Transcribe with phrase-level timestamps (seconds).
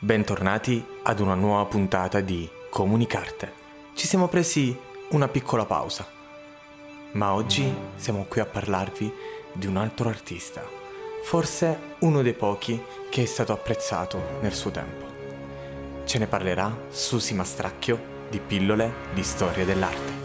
[0.00, 3.52] Bentornati ad una nuova puntata di Comunicarte.
[3.94, 4.78] Ci siamo presi
[5.08, 6.06] una piccola pausa,
[7.14, 9.12] ma oggi siamo qui a parlarvi
[9.52, 10.64] di un altro artista,
[11.24, 12.80] forse uno dei pochi
[13.10, 15.04] che è stato apprezzato nel suo tempo.
[16.04, 20.17] Ce ne parlerà Susi Mastracchio di Pillole di Storia dell'Arte.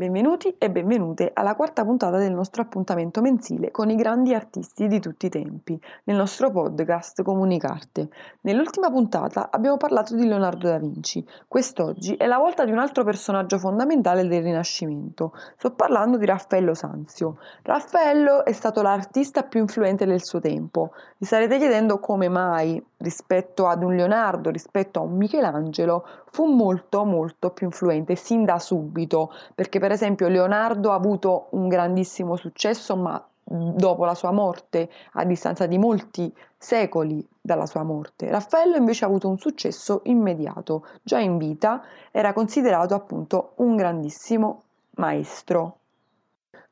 [0.00, 4.98] Benvenuti e benvenute alla quarta puntata del nostro appuntamento mensile con i grandi artisti di
[4.98, 8.08] tutti i tempi, nel nostro podcast Comunicarte.
[8.40, 11.22] Nell'ultima puntata abbiamo parlato di Leonardo da Vinci.
[11.46, 15.34] Quest'oggi è la volta di un altro personaggio fondamentale del Rinascimento.
[15.58, 17.36] Sto parlando di Raffaello Sanzio.
[17.60, 20.92] Raffaello è stato l'artista più influente del suo tempo.
[21.18, 27.04] Vi starete chiedendo come mai rispetto ad un Leonardo, rispetto a un Michelangelo, fu molto
[27.04, 32.96] molto più influente sin da subito, perché per esempio Leonardo ha avuto un grandissimo successo,
[32.96, 38.30] ma dopo la sua morte, a distanza di molti secoli dalla sua morte.
[38.30, 44.62] Raffaello invece ha avuto un successo immediato, già in vita era considerato appunto un grandissimo
[44.96, 45.78] maestro.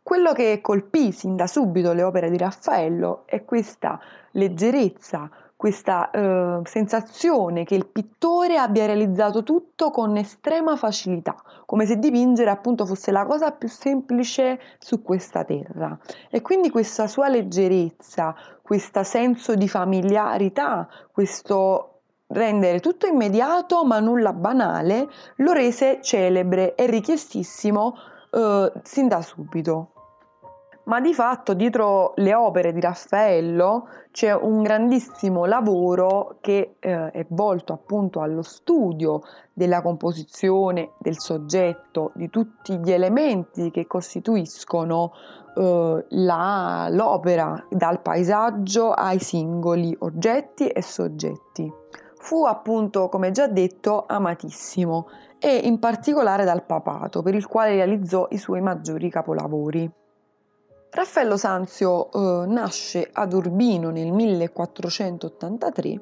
[0.03, 4.01] Quello che colpì sin da subito le opere di Raffaello è questa
[4.33, 11.35] leggerezza, questa eh, sensazione che il pittore abbia realizzato tutto con estrema facilità,
[11.67, 15.99] come se dipingere appunto fosse la cosa più semplice su questa terra.
[16.31, 24.33] E quindi questa sua leggerezza, questo senso di familiarità, questo rendere tutto immediato ma nulla
[24.33, 27.95] banale, lo rese celebre e richiestissimo
[28.31, 29.95] eh, sin da subito
[30.89, 37.27] ma di fatto dietro le opere di Raffaello c'è un grandissimo lavoro che eh, è
[37.29, 39.21] volto appunto allo studio
[39.53, 45.13] della composizione, del soggetto, di tutti gli elementi che costituiscono
[45.55, 51.71] eh, la, l'opera, dal paesaggio ai singoli oggetti e soggetti.
[52.17, 58.27] Fu appunto, come già detto, amatissimo e in particolare dal papato, per il quale realizzò
[58.31, 60.07] i suoi maggiori capolavori.
[60.91, 66.01] Raffaello Sanzio eh, nasce ad Urbino nel 1483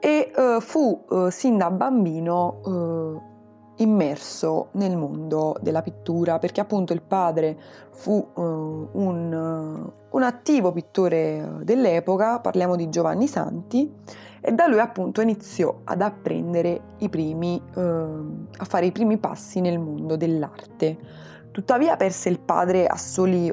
[0.00, 6.92] e eh, fu eh, sin da bambino eh, immerso nel mondo della pittura perché appunto
[6.92, 7.56] il padre
[7.92, 13.94] fu eh, un, un, attivo pittore dell'epoca, parliamo di Giovanni Santi,
[14.40, 19.60] e da lui appunto iniziò ad apprendere i primi, eh, a fare i primi passi
[19.60, 21.28] nel mondo dell'arte.
[21.52, 23.52] Tuttavia perse il padre soli eh,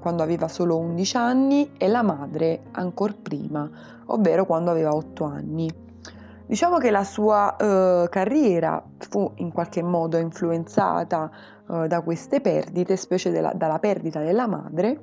[0.00, 3.70] quando aveva solo 11 anni e la madre ancora prima,
[4.06, 5.70] ovvero quando aveva 8 anni.
[6.46, 11.30] Diciamo che la sua eh, carriera fu in qualche modo influenzata
[11.68, 15.00] eh, da queste perdite, specie della, dalla perdita della madre,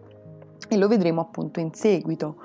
[0.67, 2.37] e lo vedremo appunto in seguito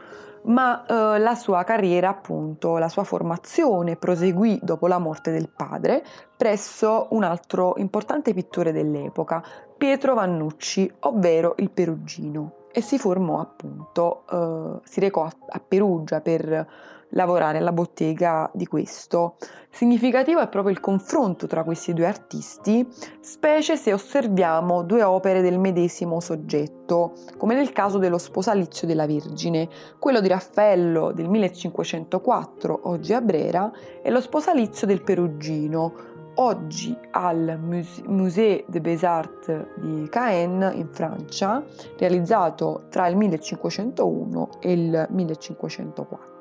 [0.44, 6.04] ma eh, la sua carriera, appunto, la sua formazione proseguì dopo la morte del padre
[6.36, 9.42] presso un altro importante pittore dell'epoca,
[9.76, 16.20] Pietro Vannucci, ovvero il Perugino, e si formò appunto, eh, si recò a, a Perugia
[16.20, 16.66] per
[17.10, 19.36] lavorare alla bottega di questo.
[19.70, 22.86] Significativo è proprio il confronto tra questi due artisti,
[23.20, 29.68] specie se osserviamo due opere del medesimo soggetto, come nel caso dello Sposalizio della Vergine,
[29.98, 33.70] quello di Raffaello del 1504, oggi a Brera,
[34.02, 37.58] e lo Sposalizio del Perugino, oggi al
[38.06, 41.62] Musée des Beaux-Arts di Caen in Francia,
[41.98, 46.37] realizzato tra il 1501 e il 1504.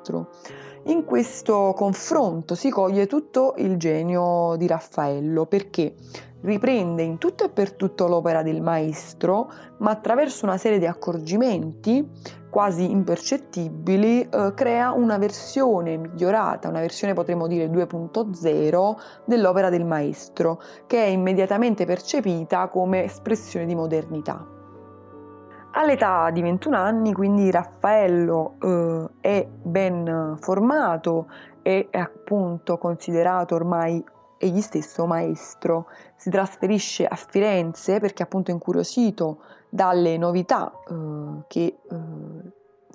[0.84, 5.94] In questo confronto si coglie tutto il genio di Raffaello perché
[6.42, 12.08] riprende in tutto e per tutto l'opera del maestro, ma attraverso una serie di accorgimenti
[12.48, 20.60] quasi impercettibili, eh, crea una versione migliorata, una versione potremmo dire 2.0 dell'opera del maestro,
[20.86, 24.57] che è immediatamente percepita come espressione di modernità.
[25.72, 31.30] All'età di 21 anni, quindi Raffaello eh, è ben formato
[31.62, 34.02] e è appunto considerato ormai
[34.38, 35.86] egli stesso maestro.
[36.16, 41.96] Si trasferisce a Firenze perché appunto incuriosito dalle novità eh, che eh,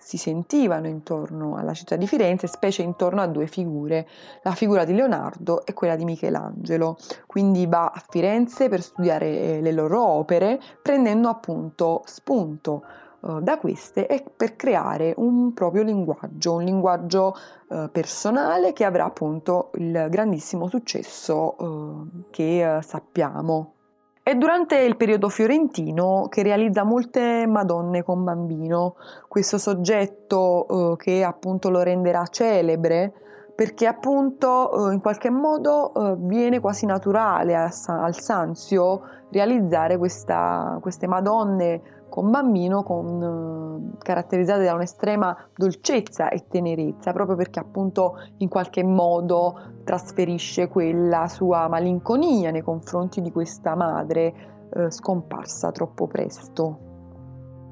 [0.04, 4.06] si sentivano intorno alla città di Firenze, specie intorno a due figure,
[4.42, 6.98] la figura di Leonardo e quella di Michelangelo.
[7.26, 12.84] Quindi va a Firenze per studiare eh, le loro opere, prendendo appunto spunto
[13.22, 17.36] eh, da queste e per creare un proprio linguaggio, un linguaggio
[17.70, 23.73] eh, personale che avrà appunto il grandissimo successo eh, che eh, sappiamo.
[24.26, 28.96] È durante il periodo fiorentino che realizza molte Madonne con bambino,
[29.28, 33.12] questo soggetto eh, che appunto lo renderà celebre
[33.54, 40.78] perché appunto eh, in qualche modo eh, viene quasi naturale a, al Sanzio realizzare questa,
[40.82, 48.20] queste Madonne con bambino con, eh, caratterizzate da un'estrema dolcezza e tenerezza, proprio perché appunto
[48.38, 54.34] in qualche modo trasferisce quella sua malinconia nei confronti di questa madre
[54.70, 56.78] eh, scomparsa troppo presto.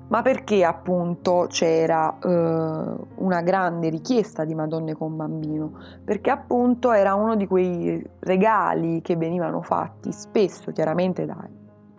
[0.08, 5.74] Ma perché appunto c'era eh, una grande richiesta di Madonne con bambino?
[6.04, 11.48] Perché appunto era uno di quei regali che venivano fatti spesso chiaramente da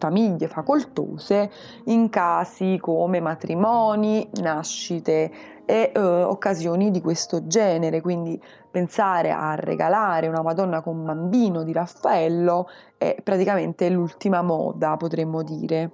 [0.03, 1.49] famiglie facoltose
[1.85, 5.31] in casi come matrimoni, nascite
[5.65, 11.73] e eh, occasioni di questo genere, quindi pensare a regalare una Madonna con bambino di
[11.73, 12.67] Raffaello
[12.99, 15.91] è praticamente l'ultima moda, potremmo dire.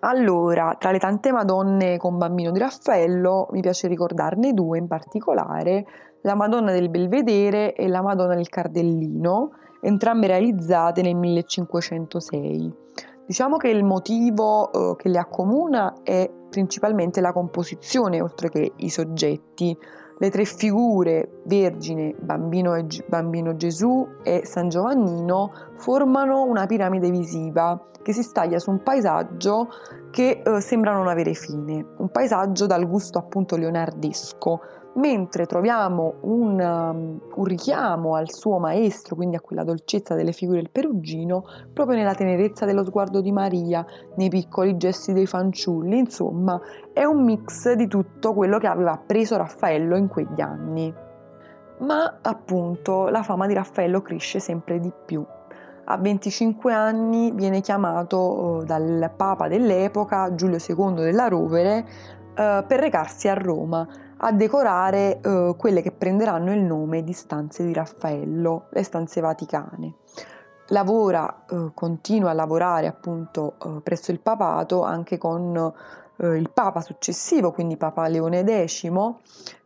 [0.00, 5.86] Allora, tra le tante Madonne con bambino di Raffaello, mi piace ricordarne due in particolare,
[6.20, 12.72] la Madonna del Belvedere e la Madonna del Cardellino, entrambe realizzate nel 1506.
[13.26, 18.90] Diciamo che il motivo eh, che le accomuna è principalmente la composizione, oltre che i
[18.90, 19.76] soggetti.
[20.16, 22.76] Le tre figure, Vergine, Bambino,
[23.08, 29.68] Bambino Gesù e San Giovannino, formano una piramide visiva che si staglia su un paesaggio
[30.12, 34.60] che eh, sembra non avere fine, un paesaggio dal gusto appunto leonardesco,
[34.94, 40.58] mentre troviamo un, um, un, richiamo al suo maestro, quindi a quella dolcezza delle figure
[40.58, 43.84] del perugino, proprio nella tenerezza dello sguardo di Maria,
[44.16, 46.60] nei piccoli gesti dei fanciulli, insomma
[46.92, 50.92] è un mix di tutto quello che aveva preso Raffaello in quegli anni.
[51.78, 55.24] Ma appunto la fama di Raffaello cresce sempre di più
[55.86, 61.86] a 25 anni viene chiamato eh, dal Papa dell'epoca, Giulio II della Rovere,
[62.34, 63.86] eh, per recarsi a Roma
[64.24, 69.94] a decorare eh, quelle che prenderanno il nome di stanze di Raffaello, le stanze vaticane.
[70.68, 71.44] Lavora,
[71.74, 75.72] continua a lavorare appunto presso il papato anche con
[76.16, 78.90] eh, il Papa successivo, quindi Papa Leone X,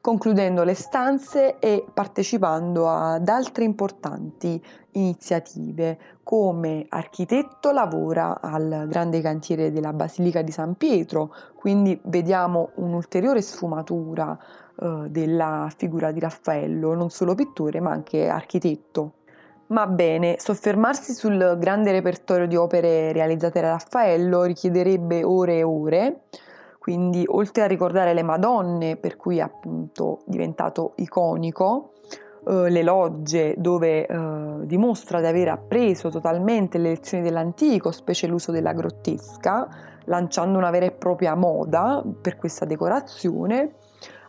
[0.01, 4.63] concludendo le stanze e partecipando ad altre importanti
[4.93, 5.99] iniziative.
[6.23, 14.39] Come architetto lavora al grande cantiere della Basilica di San Pietro, quindi vediamo un'ulteriore sfumatura
[14.81, 19.13] eh, della figura di Raffaello, non solo pittore ma anche architetto.
[19.69, 26.21] Ma bene, soffermarsi sul grande repertorio di opere realizzate da Raffaello richiederebbe ore e ore,
[26.79, 31.93] quindi oltre a ricordare le Madonne, per cui è appunto diventato iconico,
[32.47, 34.17] eh, le logge dove eh,
[34.63, 39.69] dimostra di aver appreso totalmente le lezioni dell'antico, specie l'uso della grottesca,
[40.05, 43.75] lanciando una vera e propria moda per questa decorazione.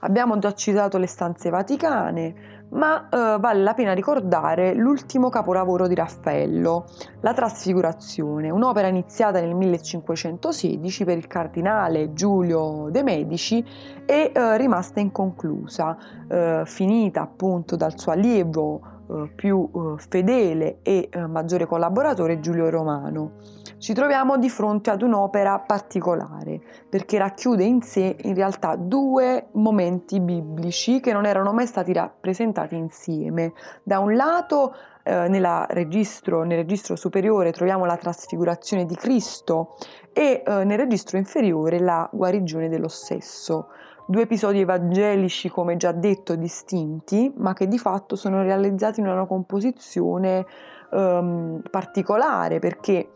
[0.02, 5.96] Abbiamo già citato le stanze vaticane, ma eh, vale la pena ricordare l'ultimo capolavoro di
[5.96, 6.86] Raffaello,
[7.22, 13.66] La Trasfigurazione, un'opera iniziata nel 1516 per il cardinale Giulio de' Medici
[14.06, 15.98] e eh, rimasta inconclusa,
[16.30, 22.70] eh, finita appunto dal suo allievo eh, più eh, fedele e eh, maggiore collaboratore Giulio
[22.70, 23.38] Romano.
[23.80, 30.20] Ci troviamo di fronte ad un'opera particolare perché racchiude in sé in realtà due momenti
[30.20, 33.54] biblici che non erano mai stati rappresentati insieme.
[33.82, 34.76] Da un lato
[35.70, 39.76] registro, nel registro superiore troviamo la trasfigurazione di Cristo
[40.14, 43.70] e nel registro inferiore la guarigione dello stesso
[44.10, 49.28] due episodi evangelici, come già detto, distinti, ma che di fatto sono realizzati in una
[49.28, 50.48] composizione
[50.90, 53.12] um, particolare, perché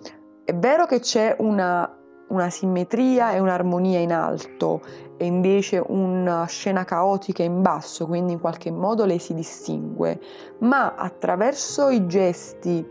[0.45, 1.91] è vero che c'è una,
[2.27, 4.81] una simmetria e un'armonia in alto
[5.17, 10.19] e invece una scena caotica in basso, quindi in qualche modo le si distingue,
[10.59, 12.87] ma attraverso i gesti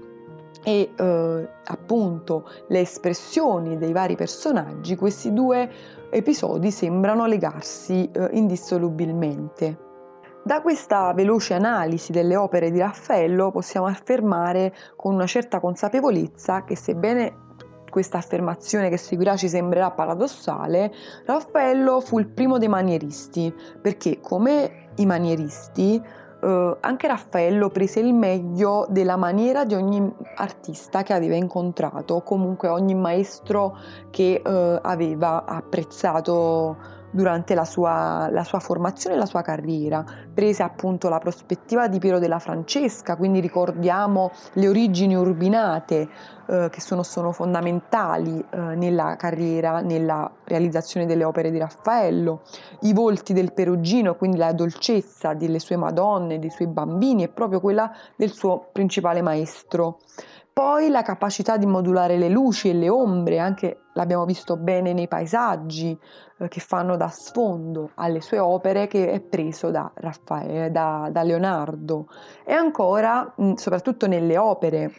[0.65, 5.71] e eh, appunto le espressioni dei vari personaggi, questi due
[6.12, 9.78] episodi sembrano legarsi eh, indissolubilmente.
[10.45, 16.76] Da questa veloce analisi delle opere di Raffaello possiamo affermare con una certa consapevolezza che
[16.76, 17.40] sebbene
[17.88, 20.90] questa affermazione che seguirà ci sembrerà paradossale,
[21.26, 26.02] Raffaello fu il primo dei manieristi, perché come i manieristi
[26.43, 32.69] eh, anche Raffaello prese il meglio della maniera di ogni artista che aveva incontrato, comunque
[32.69, 33.77] ogni maestro
[34.11, 40.04] che eh, aveva apprezzato durante la sua, la sua formazione e la sua carriera.
[40.35, 46.09] Prese appunto la prospettiva di Piero della Francesca, quindi ricordiamo le origini urbinate
[46.47, 52.42] eh, che sono, sono fondamentali eh, nella carriera, nella realizzazione delle opere di Raffaello,
[52.81, 57.61] i volti del Perugino, quindi la dolcezza delle sue Madonne, dei suoi bambini, è proprio
[57.61, 59.99] quella del suo principale maestro.
[60.53, 65.09] Poi la capacità di modulare le luci e le ombre, anche l'abbiamo visto bene nei
[65.09, 65.99] paesaggi
[66.39, 71.23] eh, che fanno da sfondo alle sue opere, che è preso da, Raffaele, da, da
[71.23, 72.07] Leonardo.
[72.45, 74.93] E ancora, mh, soprattutto nelle opere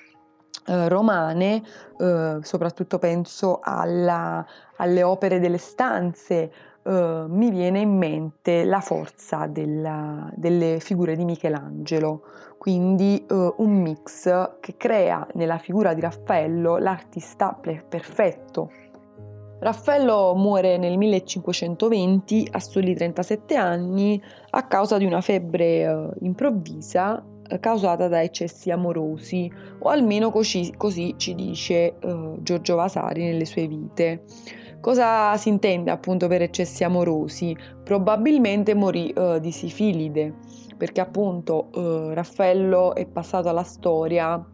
[0.66, 1.62] eh, romane,
[2.00, 4.44] eh, soprattutto penso alla,
[4.78, 6.52] alle opere delle stanze,
[6.86, 12.24] eh, mi viene in mente la forza della, delle figure di Michelangelo,
[12.58, 18.70] quindi eh, un mix che crea nella figura di Raffaello l'artista perfetto.
[19.60, 27.24] Raffaello muore nel 1520 a soli 37 anni a causa di una febbre eh, improvvisa
[27.48, 33.46] eh, causata da eccessi amorosi, o almeno così, così ci dice eh, Giorgio Vasari nelle
[33.46, 34.24] sue vite.
[34.84, 37.56] Cosa si intende appunto per eccessi amorosi?
[37.86, 40.34] Probabilmente morì eh, di sifilide,
[40.76, 44.46] perché appunto eh, Raffaello è passato alla storia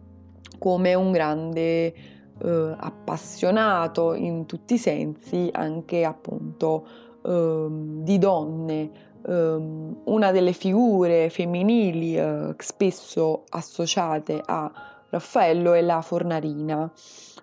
[0.56, 1.58] come un grande
[1.92, 6.86] eh, appassionato in tutti i sensi, anche appunto
[7.26, 8.90] ehm, di donne.
[9.22, 14.72] Um, una delle figure femminili uh, spesso associate a
[15.10, 16.90] Raffaello è la Fornarina,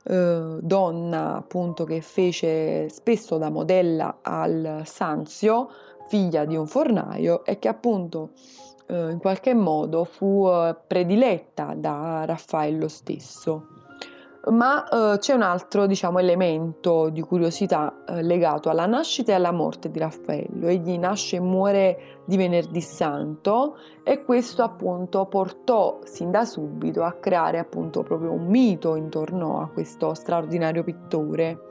[0.07, 5.69] uh, donna appunto che fece spesso da modella al Sanzio,
[6.07, 8.31] figlia di un fornaio e che appunto
[8.87, 10.49] uh, in qualche modo fu
[10.87, 13.76] prediletta da Raffaello stesso
[14.51, 19.51] ma eh, c'è un altro diciamo, elemento di curiosità eh, legato alla nascita e alla
[19.51, 20.67] morte di Raffaello.
[20.67, 27.13] Egli nasce e muore di venerdì santo e questo appunto portò sin da subito a
[27.13, 31.61] creare appunto proprio un mito intorno a questo straordinario pittore.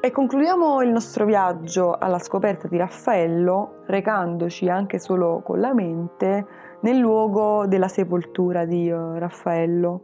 [0.00, 6.46] E concludiamo il nostro viaggio alla scoperta di Raffaello recandoci anche solo con la mente
[6.80, 10.02] nel luogo della sepoltura di uh, Raffaello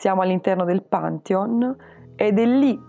[0.00, 1.76] siamo all'interno del Pantheon
[2.16, 2.80] ed è lì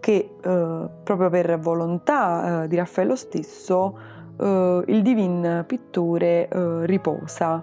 [0.00, 3.96] che eh, proprio per volontà eh, di Raffaello stesso
[4.36, 7.62] eh, il divin pittore eh, riposa.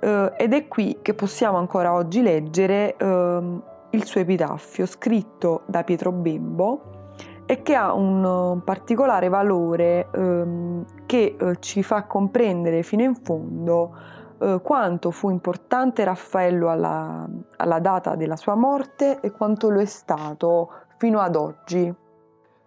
[0.00, 5.84] Eh, ed è qui che possiamo ancora oggi leggere ehm, il suo epitaffio scritto da
[5.84, 7.12] Pietro Bembo
[7.46, 13.92] e che ha un particolare valore ehm, che eh, ci fa comprendere fino in fondo
[14.38, 19.84] eh, quanto fu importante Raffaello alla, alla data della sua morte e quanto lo è
[19.84, 21.94] stato fino ad oggi.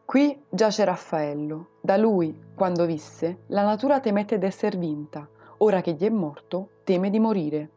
[0.05, 1.67] Qui giace Raffaello.
[1.81, 5.27] Da lui, quando visse, la natura temette d'esser vinta.
[5.59, 7.69] Ora che gli è morto, teme di morire.